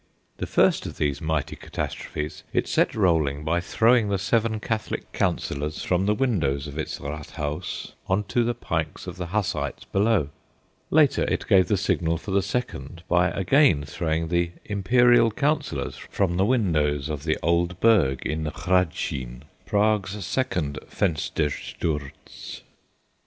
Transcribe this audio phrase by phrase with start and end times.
[0.37, 5.83] The first of these mighty catastrophes it set rolling by throwing the seven Catholic councillors
[5.83, 10.29] from the windows of its Rathhaus on to the pikes of the Hussites below.
[10.89, 16.35] Later, it gave the signal for the second by again throwing the Imperial councillors from
[16.37, 22.61] the windows of the old Burg in the Hradschin Prague's second "Fenstersturz."